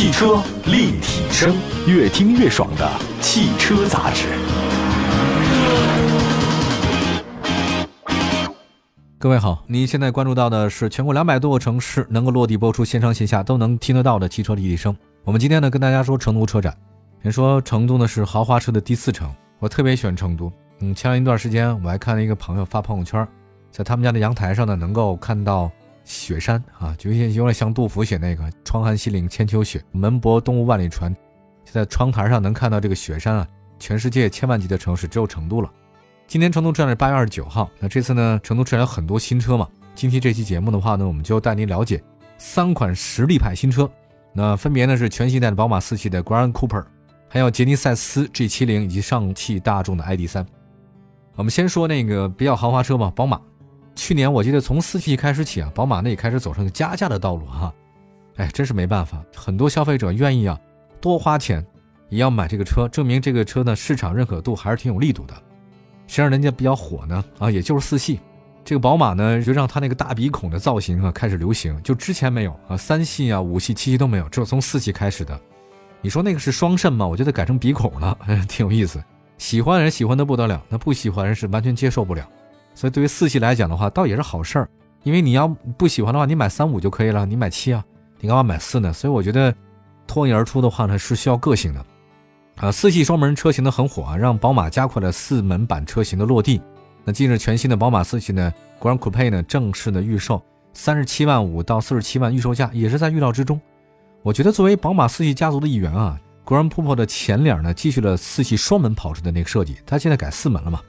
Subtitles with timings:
[0.00, 1.54] 汽车立体声，
[1.86, 4.28] 越听越爽的汽车杂志。
[9.18, 14.96] 各位好，您现在关注到的是全国两百多个城市能够落地播出，线上线下都能听得到的汽车立体声。
[15.22, 16.74] 我们今天呢，跟大家说成都车展。
[17.20, 20.50] 人说成都呢是豪华车的第四城，我特别喜欢成都。
[20.78, 23.28] 嗯，前一段时间我还看了一个朋友发朋友圈，
[23.70, 25.70] 在他们家的阳台上呢，能够看到
[26.04, 31.14] 雪山啊，就有点像杜甫写那个“窗含西岭千秋雪，门泊东吴万里船”。
[31.64, 33.48] 就在窗台上能看到这个雪山啊，
[33.78, 35.70] 全世界千万级的城市只有成都了。
[36.26, 39.68] 今天成都车展是八月二十九号，那这次呢，成都车展有很多新车嘛。
[39.94, 42.02] 今天这期节目的话呢，我们就带您了解
[42.38, 43.90] 三款实力派新车，
[44.32, 46.84] 那分别呢是全新一代的宝马四系的 Grand Cooper，
[47.28, 50.46] 还有杰尼赛斯 G70 以及上汽大众的 ID.3。
[51.36, 53.40] 我们先说那个比较豪华车吧，宝马。
[53.94, 57.72] 去年我记得从四系开始起啊，宝马呢也开始走上加价的道路哈。
[58.36, 60.58] 哎，真是没办法，很多消费者愿意啊
[61.00, 61.64] 多花钱
[62.08, 65.34] 也要买这个车，证明这个车呢市场认可度还是挺有力度的。
[66.06, 67.22] 谁让人家比较火呢？
[67.38, 68.18] 啊，也就是四系，
[68.64, 75.38] 这个宝马呢就让它那个大鼻孔的造型啊开始流行，就之前没有啊，三系啊、五系、七系都没有，只有从四系开始的。
[76.00, 77.06] 你说那个是双肾吗？
[77.06, 78.16] 我觉得改成鼻孔了，
[78.48, 79.02] 挺有意思。
[79.36, 82.26] 喜欢人喜欢的不得了，那不喜欢人是完全接受不了。
[82.74, 84.68] 所以对于四系来讲的话，倒也是好事儿，
[85.02, 87.84] 因为你要不喜欢的话，你买三五就可以了，你买七啊，
[88.20, 88.92] 你干嘛买四呢？
[88.92, 89.54] 所以我觉得
[90.06, 91.84] 脱颖而出的话呢，是需要个性的。
[92.56, 96.60] 啊，四系双门车型的很火啊，让宝马加快了四门版车型的落地。
[97.04, 100.42] 那近日全新的宝马四系呢，Grand Coupe 呢正式的预售，
[100.74, 103.58] 三十七万五到四十七万预售价也是在预料之中。
[104.22, 110.80] 我觉得作为宝马四系家族的一员啊，Grand Coupe 的前脸呢继续了四系双门跑车的那个设计，它现在改四门了嘛。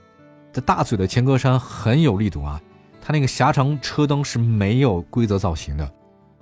[0.53, 2.61] 这大嘴的前格栅很有力度啊，
[3.01, 5.89] 它那个狭长车灯是没有规则造型的。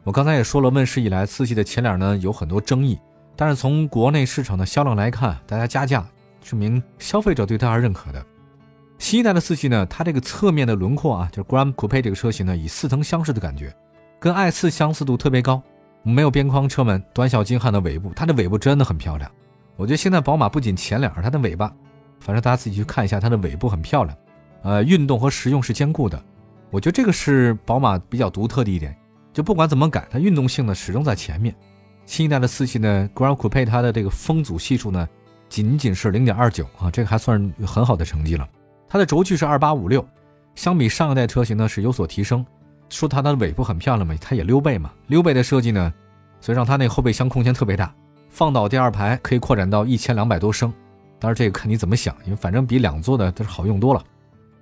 [0.03, 2.99] 我刚才也说了，问世以来四系的前脸呢有很多争议。
[3.35, 6.05] 但是从国内市场的销量来看，大家加价，
[6.41, 8.25] 证明消费者对它是认可的。
[8.97, 13.73] 新一代的四系呢，它这个侧面的轮廓啊，就是 Grand Coupe 这个车型呢，以似曾相识的感觉，
[14.19, 15.61] 跟 i 四相似度特别高。
[16.01, 19.29] 没有边框车门，短小精悍的尾部，它的尾部真的很漂亮。
[19.75, 21.73] 我觉得现在宝马不仅前脸，它的尾巴，
[22.19, 24.17] 反正大家自己去看一下，它的尾部很漂亮。
[24.61, 26.21] 呃，运动和实用是兼顾的，
[26.69, 28.95] 我觉得这个是宝马比较独特的一点。
[29.31, 31.55] 就不管怎么改，它运动性呢始终在前面。
[32.05, 35.07] 新一代的四系呢，Grand Coupe 它的这个风阻系数呢，
[35.47, 38.47] 仅仅是零点二九啊，这个还算很好的成绩了。
[38.89, 40.05] 它的轴距是二八五六，
[40.55, 42.45] 相比上一代车型呢是有所提升。
[42.89, 45.93] 说它的尾部很漂亮嘛，它也溜背嘛，溜背的设计呢，
[46.41, 47.93] 所以让它那后备箱空间特别大，
[48.29, 50.73] 放倒第二排可以扩展到一千两百多升。
[51.19, 54.03] 当然这个看你怎么想，因为反正比两座的都是好用多了。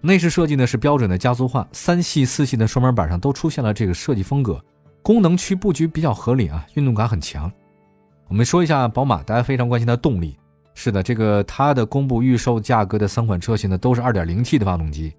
[0.01, 4.63] 内饰设计呢是标准的家族化，三系、四系的双门板上都出现了这个设计风格。
[5.01, 7.51] 功能区布局比较合理啊，运动感很强。
[8.27, 10.37] 我们说一下宝马，大家非常关心的动力。
[10.75, 15.13] 是的，这个它的公布预售价格的三款车型呢，都是 2.0T 的发动机，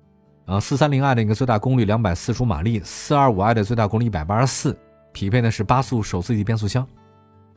[0.47, 4.77] 啊，430i 的一个最大功率245马力，425i 的最大功率184，
[5.13, 6.87] 匹配的是八速手自一体变速箱。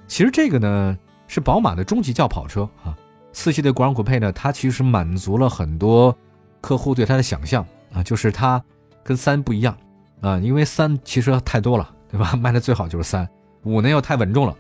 [0.08, 2.98] 其实这个呢是宝马的中级轿跑车啊。
[3.34, 6.16] 四系的 Grand Coupe 呢，它其实满足了很多
[6.60, 8.64] 客户对它的想象啊，就是它
[9.04, 9.78] 跟三不一样
[10.22, 11.96] 啊，因为三其实太多了。
[12.12, 12.36] 对吧？
[12.36, 13.26] 卖的最好就是三
[13.64, 14.54] 五呢，又太稳重了；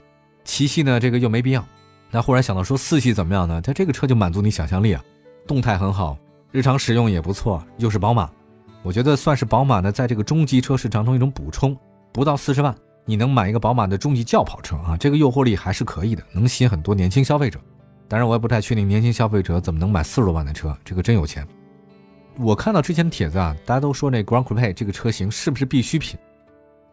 [0.45, 1.61] 七系呢，这个又没必要。
[2.09, 3.61] 那忽然想到说四系怎么样呢？
[3.61, 5.03] 它这个车就满足你想象力啊，
[5.45, 6.17] 动态很好，
[6.51, 8.29] 日常使用也不错，又是宝马，
[8.83, 11.77] 我觉得算是宝马呢在这个中级车市场中一种补充。
[12.13, 17.59] 不到四十万，你能买一个宝马的中级轿跑车啊，这个诱惑力还是可以的，能吸引很多年轻消费者。
[18.11, 21.47] 当然，我也不太确定年轻消费者怎么能买四十多万的车，这个真有钱。
[22.37, 26.19] 我看到之前的帖子啊，大家都说那 Grand Coupe 这个车型是不是必需品？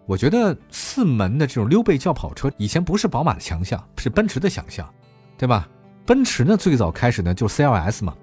[0.07, 4.89] 我觉得四门的这种溜背轿跑车以前不是宝马的强项，是奔驰的强项，
[5.37, 5.69] 对吧？
[6.07, 8.15] 奔驰呢最早开始呢就是 CLS 嘛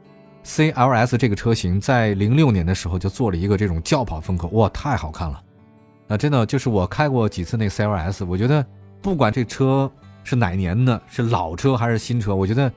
[0.45, 5.43] ，CLS 这个车型在零六年的时候就做了一个这种轿跑风格，哇，太好看了！
[6.07, 8.65] 那真的就是我开过几次那 CLS，我觉得
[9.01, 9.91] 不管这车
[10.23, 12.71] 是哪年的，是老车还是新车，我觉得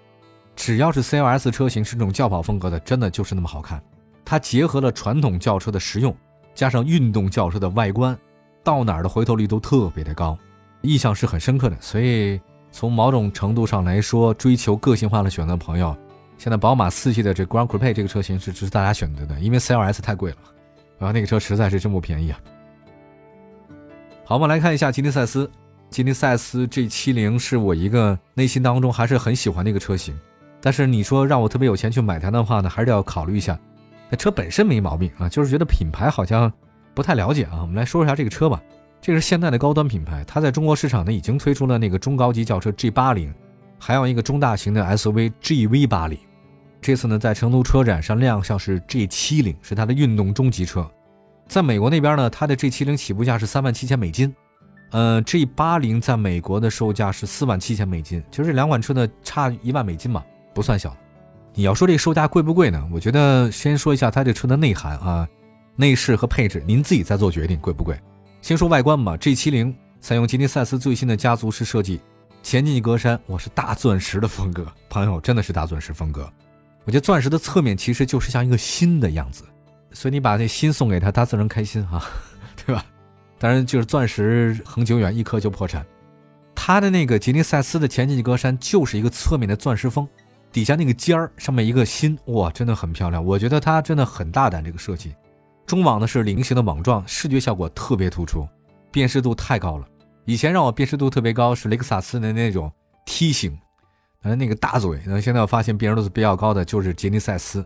[0.59, 3.81] 只要是 CLS 车型是这种轿跑风格的，真的就是那么好看。
[4.25, 6.15] 它结合了传统轿车的实用，
[6.53, 8.19] 加上运动轿车的外观。
[8.65, 10.37] 到哪儿的回头率都特别的高，
[10.83, 11.77] 印象是很深刻的。
[11.81, 12.41] 所以
[12.73, 15.97] 从某种程度上来说，追求个性化的选择朋友，
[16.37, 20.39] 现在宝马四系的这 Grand Coupe 这个车型是值得大家选择的，因为 CLS 太贵了，
[20.99, 22.41] 然后那个车实在是真不便宜啊。
[24.25, 25.49] 好，我们来看一下吉尼赛斯，
[25.89, 30.19] 吉尼赛斯 G70 是我一个内心当中还是很喜欢的一个车型，
[30.61, 33.59] 但是你说让我特别有钱去买它的话呢，还是要考虑一下。
[34.11, 36.53] 那车本身没毛病啊，就是觉得品牌好像。
[36.95, 38.61] 不太了解啊，我们来说一下这个车吧。
[39.01, 43.33] 这是现代的高端品牌，它在中国市场呢已经推出了那个中高级轿车 G 八零，
[43.79, 46.19] 还有一个中大型的 SUV GV 八零。
[46.81, 50.91] 这次呢在成都车展上亮相是 G 七零，是它的运动中级车。
[51.47, 54.35] 在美国那边呢，它的 G 七零起步价是三万七千美金，
[54.91, 60.25] 呃，G 八零在美国的售价是四万七千美金，其实这两款车呢差一万美金嘛，
[60.59, 60.93] 不算小。
[61.55, 62.85] 你要说这售价贵不贵呢？
[62.93, 65.29] 我觉得先说一下它这车的内涵啊，
[65.77, 67.97] 内饰和配置，您自己再做决定贵不贵。
[68.43, 72.01] 先说外观吧，G70 采用吉尼赛斯最新的家族式设计，
[72.43, 76.29] 前进气格栅我是大钻石的风格， 朋友真的是大钻石风格。
[76.85, 79.45] 我觉得钻石的侧面其实就是像一个心的样子，
[79.93, 82.05] 所以你把那心送给他，他自然开心啊，
[82.67, 82.85] 对吧？
[83.39, 85.87] 当然就是钻石恒久远，一颗就破产。
[86.55, 90.07] 它的那个吉尼赛斯的前进气格栅就是一个侧面的钻石风，
[90.51, 93.25] 底下那个尖儿上面一个心，哇，真的很漂亮。
[93.25, 95.15] 我觉得它真的很大胆这个设计。
[95.67, 98.49] 中网呢是菱形的网状，视觉效果特别突出，
[98.91, 99.87] 辨识度太高了。
[100.25, 102.73] 以前让我辨识度特别高是雷克萨斯的那种
[103.05, 103.59] 梯形，
[104.23, 104.99] 呃那个大嘴。
[105.07, 107.65] 那现在我发现辨识度比较高的就是杰尼赛斯，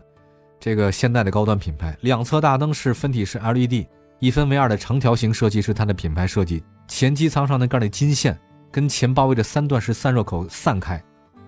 [0.59, 1.97] 这个现代的高端品牌。
[2.01, 3.85] 两侧大灯是分体式 LED，
[4.19, 6.63] 一分为二的长条形设计是它的品牌设计。
[6.87, 8.37] 前机舱上那盖的金线
[8.69, 11.01] 跟前包围的三段式散热口散开，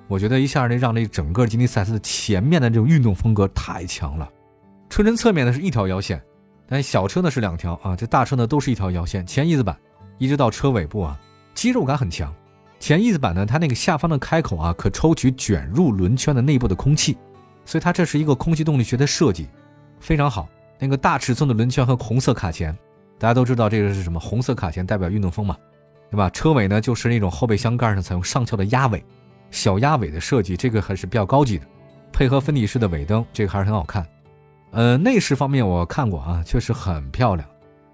[0.08, 4.30] 我觉得一下那让这整个吉尼赛斯的前面的这种运动风格太强了。
[4.90, 6.22] 车身侧面呢是一条腰线。
[6.68, 9.24] 但小车呢是两条啊，这大车呢都是一条腰线。
[9.24, 9.78] 前翼子板
[10.18, 11.16] 一直到车尾部啊，
[11.54, 12.34] 肌肉感很强。
[12.80, 17.16] 前翼子板呢，它那个下方的开口啊，可抽取卷入轮圈的内部的空气，
[17.66, 19.48] 所以它这是一个空气动力学的设计，
[20.00, 20.50] 非常好。
[20.80, 22.76] 那个大尺寸的轮圈和红色卡钳，
[23.20, 24.20] 大家都知道这个是什么？
[24.20, 25.56] 红色卡钳代表运动风嘛，
[26.10, 26.32] 对吧？
[26.32, 29.06] 车尾呢就是那种后备箱盖上采用上翘的鸭尾，
[29.52, 31.66] 小鸭尾的设计，这个还是比较高级的，
[32.12, 34.06] 配合分体式的尾灯，这个还是很好看。
[34.72, 37.48] 呃，内饰方面我看过啊，确实很漂亮，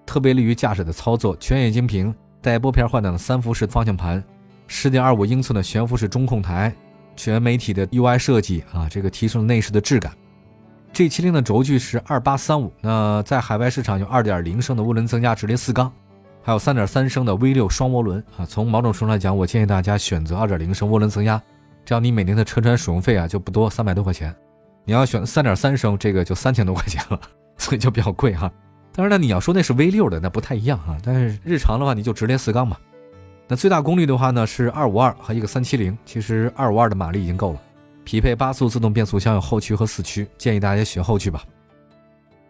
[0.06, 1.36] 特别利于驾驶的操作。
[1.38, 4.24] 全液晶屏，带拨片换挡的三辐式方向盘，
[4.68, 6.76] 十点二五英寸的悬浮式中控台，
[7.16, 10.12] 全媒体的 UI 设计啊，这个提升了内饰的质感。
[10.94, 15.94] G70 的轴距是二八三五，那在海外市场有二点零升的涡轮增压直列四缸，
[16.44, 18.46] 还有三点三升的 V 六双涡轮啊。
[18.46, 21.42] 从某种程度来讲，我建议大家选择二点零升涡轮增压，
[21.86, 24.36] 这样你每年的车船使用费啊就不多，三百多块钱。
[24.84, 27.20] 你要选三点三升，这个就三千多块钱了，
[27.58, 28.52] 所以就比较贵哈。
[28.94, 30.98] 当然呢，你要说那是 V 六的，那不太一样哈。
[31.04, 32.76] 但是日常的话，你就直列四缸嘛。
[33.48, 37.62] 那最大功率的话呢是二五二和一个三七零，其实二五二的马力已经够了，
[38.04, 41.44] 匹配八速自动变速箱，有后驱和四驱，建议大家选后驱吧。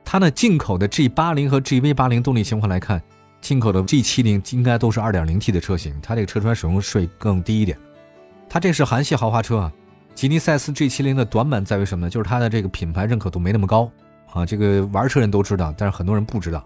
[0.05, 3.01] 它呢，进口的 G 八零和 GV 八零动力情况来看，
[3.41, 7.77] 进口的 G 七零应该都是二点零 T 的车型，它这个车船使用税更低一点。
[8.47, 9.73] 它这是韩系豪华车啊。
[10.13, 12.09] 吉尼赛斯 G70 的短板在于什么呢？
[12.09, 13.89] 就是它的这个品牌认可度没那么高
[14.33, 14.45] 啊。
[14.45, 16.63] 这个玩车人都知道，但是很多人不知道，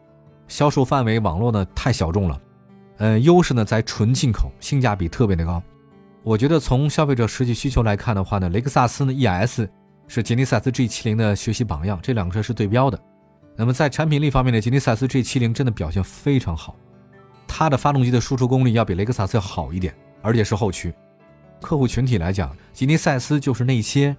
[0.48, 2.42] 销售范围网络呢太小众了。
[2.98, 5.62] 呃，优势呢在纯进口，性价比特别的高。
[6.24, 9.68] 我觉得从消费者实际需求来看的话呢，雷克萨斯呢 ES
[10.07, 13.00] 是吉尼赛斯 G70 的学习榜样，这两个车是对标的。
[13.56, 16.75] 那么在产品力方面呢，吉尼赛斯 G70 真的表现非常好，
[17.48, 20.94] 它的发动机的输出功率要比雷克萨斯要好一点，而且是后驱。
[21.62, 24.16] 客户群体来讲，吉尼赛斯就是那些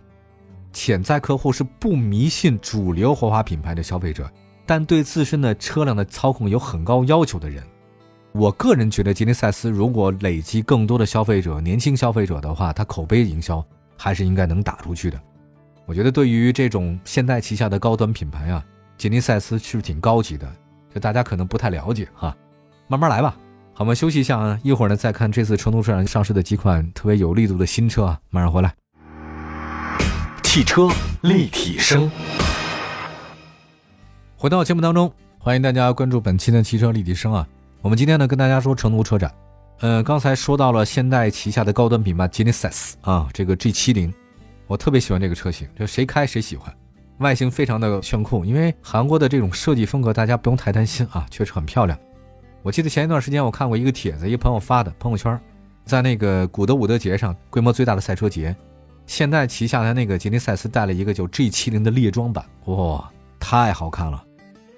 [0.72, 4.30] 潜在客户是不迷信主流豪华品牌的消费者，
[4.64, 7.62] 但对自身的车辆的操控有很高要求的人。
[8.32, 13.64] 我个人觉得，吉尼赛斯如果累积更多的消费者、年轻消费者的话，它口碑营销
[13.96, 15.20] 还是应该能打出去的。
[15.86, 18.64] 我觉得，对于这种现代旗下的高端品牌啊，
[18.96, 20.50] 吉尼赛斯是挺高级的，
[20.94, 22.34] 就大家可能不太了解哈，
[22.88, 23.36] 慢慢来吧。
[23.74, 28.74] 好，我们休息一下啊，一会儿呢再看这次成都车展上市的几款特别有力度的新车啊，马上回来。
[30.42, 30.88] 汽车
[31.20, 32.10] 立体声，
[34.38, 37.46] 回到节目当中，欢迎大家关注本期的汽车立体声啊。
[37.82, 39.30] 我们今天呢跟大家说成都车展，
[39.80, 44.10] 呃，刚才说到了现代旗下的高端品牌吉尼赛斯啊，这个 G 七零
[44.66, 46.74] 我特别喜欢这个车型，就谁开谁喜欢，
[47.18, 51.98] 外形非常的炫酷，因为韩国的这种设计风格大家不用太担心啊， 确实很漂亮。
[52.62, 55.38] 我记得前一段时间我看过一个帖子，一个朋友发的朋友圈，
[55.84, 58.54] 在那个古德伍德节上，规模最大的赛车节，
[59.06, 63.08] 现代旗下的那个吉尼赛斯带了一个叫 G70 的猎装版，哇，
[63.38, 64.22] 太好看了。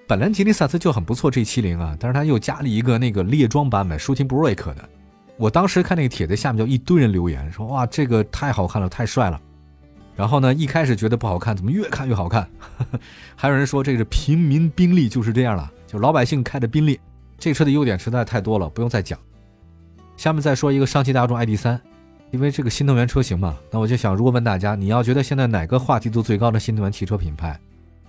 [0.07, 4.89] 本来吉尼赛斯就很不错，G70 啊，但是他又加了一个那个猎装版本，Shooting Brake 的。
[5.37, 9.41] 我当时看那个帖子下面就一堆人留言说，哇，这个太好看了，太帅了。
[10.19, 12.51] 然后呢，一开始觉得不好看，怎么越看越好看？
[13.37, 16.99] 还有人说这个平民宾利就是这样了，就老百姓开的宾利。
[17.39, 19.17] 这车的优点实在太多了，不用再讲。
[20.17, 21.79] 下面再说一个上汽大众 ID.3，
[22.33, 27.57] 因为这个新能源车型嘛，那我就想，如果问大家，你要觉得现在哪个话题度最高的新能源汽车品牌，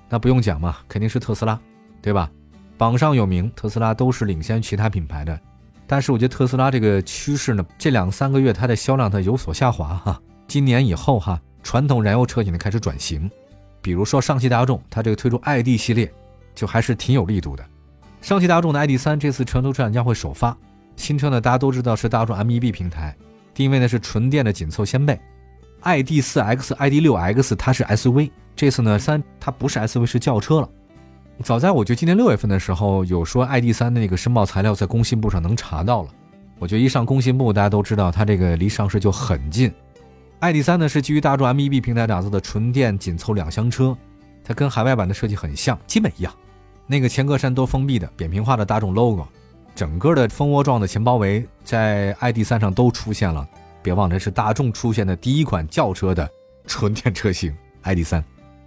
[0.10, 1.60] 那不用讲嘛，肯定是特斯拉，
[2.02, 2.28] 对吧？
[2.76, 5.40] 榜上有名，特斯拉都是领先其他品牌的。
[5.86, 10.20] 但是我觉得特斯拉这个趋势呢，这两三个月它的销量它有所下滑哈。
[10.48, 13.30] 今年以后哈，传统燃油车型呢开始转型，
[13.82, 16.12] 比如说上汽大众，它这个推出 ID 系列
[16.56, 17.66] 就还是挺有力度的。
[18.22, 20.56] 上汽大众的 ID.3 这次成都车展将会首发
[20.96, 23.16] 新车呢，大家都知道是大众 MEB 平台，
[23.54, 25.18] 定位呢是纯电的紧凑掀背。
[25.82, 30.70] ID.4X、ID.6X 它是 SUV，这次呢三它不是 SUV 是轿车了。
[31.42, 36.10] 早在我觉得今年六月份的时候，有说 ID.3 的那个申报材料在工信部上能查到了。
[36.58, 39.72] 我觉得一上工信部，大家都知道它这个离上市就很近。
[40.42, 43.96] ID.3 呢是基于大众 MEB 平台打造的纯电紧凑两厢车，
[44.44, 46.34] 它跟海外版的设计很像，基本一样。
[46.88, 49.28] 那个前格栅都封闭的扁平化的大众 logo，
[49.76, 53.48] 整个的蜂窝状的前包围在 ID.3 上都出现了。
[53.82, 56.28] 别忘了是大众出现的第一款轿车的
[56.66, 57.54] 纯电车型
[57.84, 58.24] ID.3。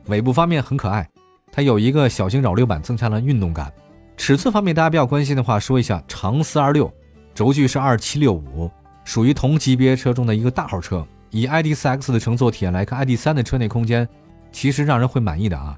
[0.07, 1.09] 尾部方面很可爱。
[1.51, 3.73] 它有一个小型扰流板，增强了运动感。
[4.17, 6.93] 尺寸方面，大家比较关心的话，说一下：长四二六，
[7.35, 8.71] 轴距是二七六五，
[9.05, 11.07] 属于同级别车中的一个大号车。
[11.33, 14.07] 以 ID.4X 的乘坐体验来看，ID.3 的车内空间
[14.53, 15.77] 其实让人会满意的啊。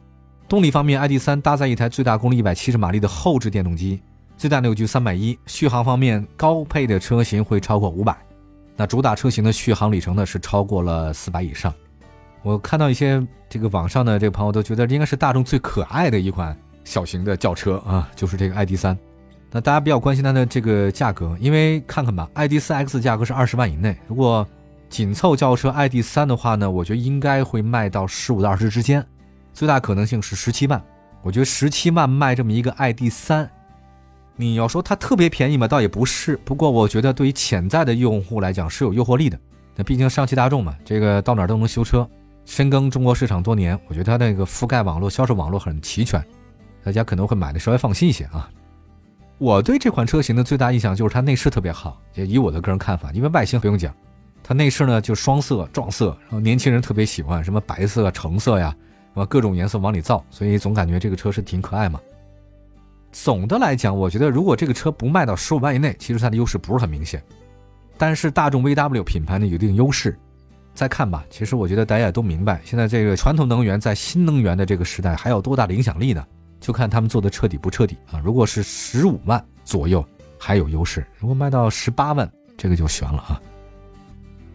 [0.49, 4.03] 动力方面，ID.3 搭载一台最大功率一百七十马力的后置电动机，
[4.37, 5.39] 最大扭矩三百一。
[5.47, 8.17] 续航方面，高配的车型会超过五百，
[8.77, 11.73] 那主打车型的续航里程呢是超过了四百以上。
[12.43, 18.97] 我看到一些这个网上的这个朋友都觉得应该是大众最可爱的一款小型的轿车啊，就是这个 ID.3。
[19.53, 24.47] 那大家比较关心它的这个价格，因为看看吧，ID.4X 价格是二十万以内，如果
[24.89, 29.05] 紧凑轿车 ID.3 的话呢，我觉得应该会卖到十五到二十之间，
[29.53, 30.83] 最大可能性是十七万。
[31.23, 33.49] 我觉得十七万卖这么一个 ID.3，
[34.37, 36.37] 你要说它特别便宜嘛，倒也不是。
[36.45, 39.39] 不过我觉得对于潜在的用户来讲是有诱惑力的。
[39.75, 42.09] 那毕竟上汽大众嘛，这个到哪都能修车。
[42.45, 46.23] 深耕中国市场多年，我觉得它那个覆盖网络、销售网络很齐全，
[46.85, 48.51] 大家可能会买的稍微放心一些啊。
[49.39, 53.95] 我对这款车型的最大印象就是它内饰特别好，也以我的个人看法，因为外形不用讲，
[54.45, 58.77] 它内饰呢就双色撞色，然后年轻人特别喜欢什么白色、橙色呀，
[59.15, 61.99] 啊各种颜色往里造，所以总感觉这个车是挺可爱嘛。
[63.11, 67.23] 总的来讲，我觉得如果这个车不卖到十五万以内，其实它的优势不是很明显，
[67.97, 70.17] 但是大众 VW 品牌呢有一定优势。
[70.75, 76.23] 再看吧，其实我觉得大家也都明白，现在这个传统能源在新能源的这个时代还有多大的影响力呢？
[76.61, 78.21] 就看他们做的彻底不彻底啊！
[78.25, 80.05] 如果是十五万左右
[80.39, 83.41] 还有优势，如果卖到十八万，这个就悬了啊！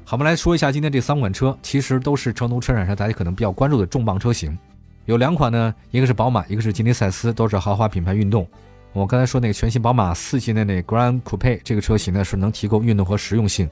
[0.10, 4.58] 好，我们来说一下今天这三款车，其实都是成都车展上大家可能比较关注的重磅车型。
[5.06, 8.48] 有两款呢，一个是宝马，一个是吉尼赛斯，都是豪华品牌运动。
[8.92, 13.70] 我刚才说那个全新宝马四系的那 Grand Coupe 这个车型呢，是能提供运动和实用性。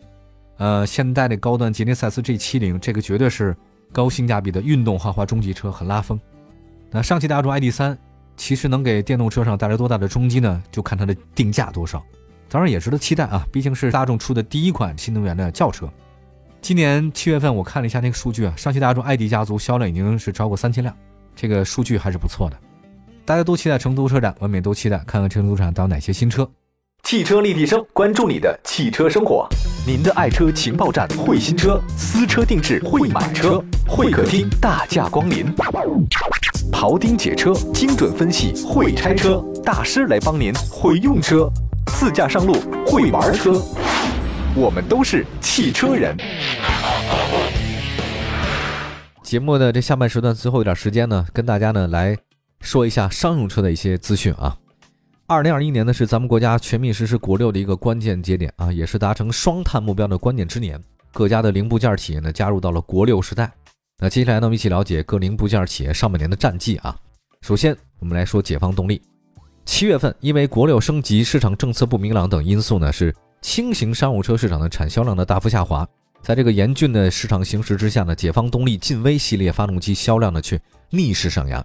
[0.57, 3.57] 呃，现代的高端吉尼赛斯 G70，这个绝对是
[3.91, 6.19] 高性价比的运动豪华中级车，很拉风。
[6.91, 7.97] 那上汽大众 ID.3
[8.35, 10.61] 其实能给电动车上带来多大的冲击呢？
[10.69, 12.05] 就看它的定价多少。
[12.47, 15.91] 当然也值得期待啊，毕竟是大众出的第一款新能源的轿车。
[16.61, 20.93] 今年七月份我看了一下那个数据啊，上汽大众 ID 家族销量已经是超过三千辆，
[21.35, 22.57] 这个数据还是不错的。
[23.23, 26.49] 大家都期待成都车展，我们也都期待看看成都车展到哪些新车。
[27.03, 29.47] 汽车立体声，关注你的汽车生活。
[29.85, 35.45] 您的爱车情报站，会新车，私车定制，会买车，会客厅大驾光临。
[36.73, 41.49] 庖丁解车，精准分析，会拆车大师来帮您会用车，
[41.93, 43.61] 自驾上路会玩车。
[44.59, 46.17] 我们都是汽车人。
[49.21, 52.17] 节目的这下半时段最后一点时间呢，跟大家呢来
[52.59, 54.57] 说一下商用车的一些资讯啊。
[55.27, 60.81] 二零二一年呢，是咱们国家全面实施国六的一个关键节点啊，也是达成双碳目标的关键之年。
[61.13, 63.51] 各家的零部件企业呢，加入到了国六时代。
[63.99, 66.97] 那接下来呢，我们一起了解各零部件企业上半年的战绩啊。
[67.41, 68.99] 首先，我们来说解放动力。
[69.65, 75.87] 七月份，因为国六升级、市场政策不明朗等因素呢，是轻型商务车市场的产销量的大幅下滑。
[76.21, 81.63] 在这个严峻的市场形势之下呢，解放动力劲威系列发动机销量呢却逆势上扬。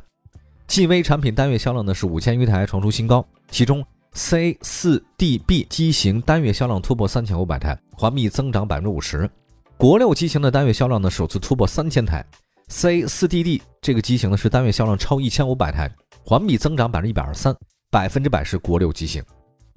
[0.67, 3.26] 劲威产品单月销量呢是五千余台，创出新高。
[3.50, 9.29] 其中 C 四 DB 机型单月销量突破三千五百台，环比增长百分之五十。
[9.76, 12.25] 国六机型的单月销量呢首次突破三千台。
[12.69, 15.91] C 四 DD 这个机型呢是单月销量超一千五百台，
[16.25, 17.55] 环比增长百分之一百二十三，
[17.91, 19.23] 百分之百是国六机型。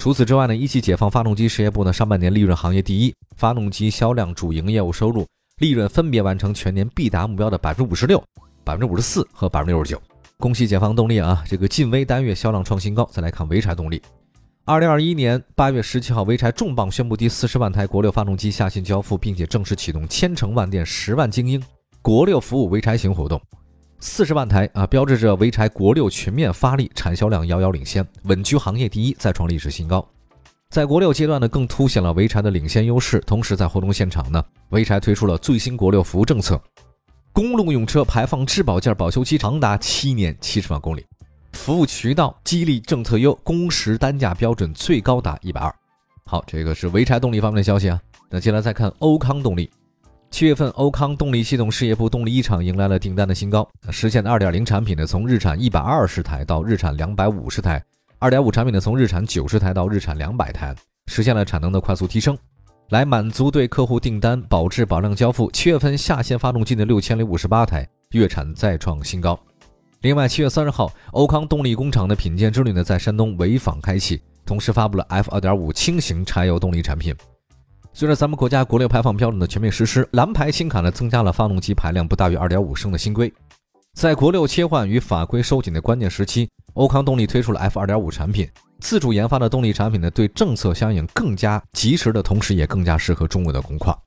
[0.06, 5.26] 除此之外呢，一汽解放发动机事业部呢上半年利润行业第一，发动机销量、主营业务收入、
[5.58, 8.24] 利润分别完成全年必达目标的百分之五十六、
[8.64, 10.00] 百分之五十四和百分之六十九。
[10.38, 11.44] 恭喜解放动力啊！
[11.48, 13.10] 这个劲威单月销量创新高。
[13.12, 14.00] 再来看潍柴动力，
[14.66, 21.60] 二零二一年八月十七号，潍柴重磅宣布第四十万台国六发动机下线交付，并且正式启动千城万店十万精英
[22.04, 23.42] 国六服务潍柴行活动。
[24.00, 30.06] 四十万台啊，标志着潍柴国六全面发力，产销量遥遥领先，稳居行业第一，再创历史新高。
[30.70, 33.20] 在国六阶段呢，更凸显了潍柴的领先优势。
[33.22, 36.62] 同时，在活动现场呢，潍柴推出了最新国六服务政策，
[37.32, 41.06] 公路用车排放质保件保修期长达七年七十万公里，
[41.54, 45.74] 服务渠道激励政策优，工时单价标准最高达一百二。
[46.26, 48.00] 好，这个是潍柴动力方面的消息啊。
[48.30, 49.70] 那接下来再看欧康动力，
[50.36, 57.82] 七月份欧康动力系统事业部动力一厂迎来了订单的新高，实现的二点零产品呢，从日产一百二十台到日产两百五十台。
[58.20, 60.76] 二点五产品呢，从日产九十台到日产两百台，
[61.08, 62.38] 实现了产能的快速提升，
[62.90, 65.50] 来满足对客户订单保质保量交付。
[65.52, 69.40] 七月份下线发动机的六千零五十八台，月产再创新高。
[70.02, 77.16] 另外，七月三十号，欧康动力工厂的品鉴之旅呢，在山东潍坊开启，同时发布了 F 二点五轻型柴油动力产品。
[77.98, 83.34] 随着咱们国家国六排放标准的全面实施，蓝牌新卡呢，增加了发动机排量不大于二点五升的新规。
[83.94, 86.50] 在国六切换与法规收紧的关键时期。
[86.74, 88.46] 欧康动力推出了 F 二点五产品，
[88.82, 93.98] 自主研发的动力产品呢，对政策相应更加及时的同时，也更加适合中国的工况。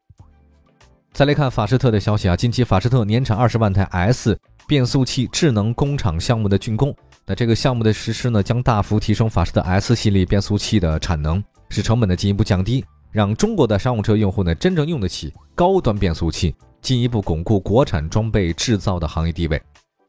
[1.14, 19.61] 再来看法士特的消息啊，近期法士特年产二十万台 S 变速器智能工厂项目的竣工，那这个项目的实施呢，将大幅提升法士特 S 系列变速器的产能，使成本的进一步降低，让中国的商用车用户呢，真正用得起高端变速器，进一步巩固国产装备制造的行业地位。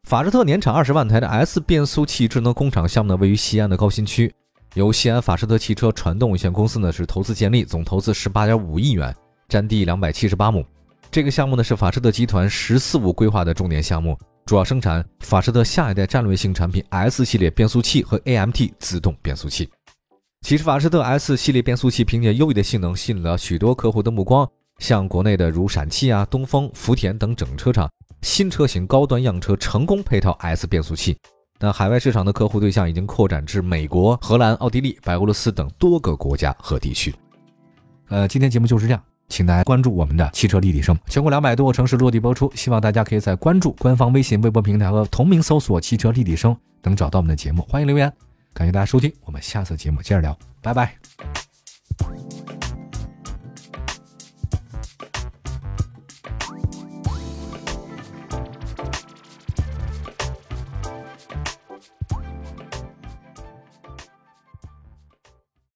[0.04, 4.34] 法士特年产二十万台的 S 变速器智能工厂项目呢，位于西安的高新区，
[4.74, 9.16] 由西安法士特汽车传动有限公司呢是投资建立，总投资十八点五亿元，
[9.48, 10.66] 占地两百七十八亩。
[11.12, 19.70] 这个项目呢是法士特集团“十四五”规划的重点项目，主要生产法士特下一代战略性产品 S 系列变速器和 AMT 自动变速器。
[20.42, 27.90] 其实法士特 S 系列变速器凭借优异的性能，吸引了许多客户的目光，像国内的如陕汽啊、东风、福田等整车厂。
[28.22, 31.18] 新车型高端样车成功配套 S 变速器，
[31.60, 37.14] 那海外市场的客户对象已经扩展至美国、荷兰、奥地利、白俄罗斯等多个国家和地区。
[38.08, 42.52] 呃，今天节目就是这样，请大家关注我们的汽车立体声，全国两百多个城市落地播出。
[42.56, 47.62] 希望大家可以在关注官方微信、微博平台和同名搜索“汽车立体声”，能找到我们的节目。
[47.70, 48.12] 欢迎留言，
[48.60, 50.99] 感谢大家收听，我们下次节目接着聊，拜拜。